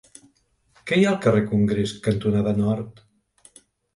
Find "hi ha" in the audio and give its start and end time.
1.01-1.09